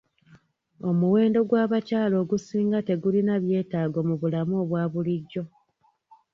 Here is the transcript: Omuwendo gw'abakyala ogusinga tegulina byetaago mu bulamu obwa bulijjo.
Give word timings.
Omuwendo 0.89 1.39
gw'abakyala 1.49 2.15
ogusinga 2.23 2.77
tegulina 2.87 3.33
byetaago 3.43 3.99
mu 4.07 4.15
bulamu 4.21 4.53
obwa 4.63 4.83
bulijjo. 4.91 5.43